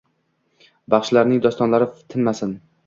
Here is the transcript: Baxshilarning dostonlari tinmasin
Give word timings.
Baxshilarning 0.95 1.45
dostonlari 1.47 1.93
tinmasin 2.11 2.61